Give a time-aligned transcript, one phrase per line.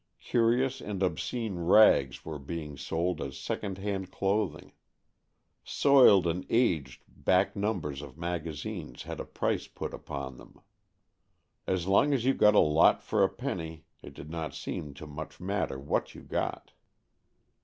[0.19, 4.71] Curious and obscene rags were being sold as second hand clothing.
[5.63, 10.59] Soiled and aged back numbers of magazines had a price put upon them.
[11.67, 15.05] As long as you got a lot for a penny, it did not seem to
[15.05, 16.71] much matter what you got.